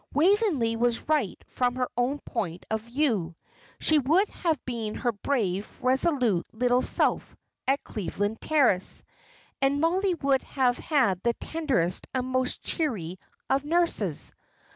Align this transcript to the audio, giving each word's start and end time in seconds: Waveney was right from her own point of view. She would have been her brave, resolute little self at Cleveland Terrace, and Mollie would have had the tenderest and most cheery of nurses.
Waveney 0.15 0.75
was 0.77 1.07
right 1.07 1.37
from 1.45 1.75
her 1.75 1.87
own 1.95 2.17
point 2.25 2.65
of 2.71 2.81
view. 2.81 3.35
She 3.79 3.99
would 3.99 4.27
have 4.29 4.59
been 4.65 4.95
her 4.95 5.11
brave, 5.11 5.77
resolute 5.83 6.47
little 6.51 6.81
self 6.81 7.35
at 7.67 7.83
Cleveland 7.83 8.41
Terrace, 8.41 9.03
and 9.61 9.79
Mollie 9.79 10.15
would 10.15 10.41
have 10.41 10.79
had 10.79 11.21
the 11.21 11.35
tenderest 11.35 12.07
and 12.15 12.25
most 12.25 12.63
cheery 12.63 13.19
of 13.47 13.63
nurses. 13.63 14.33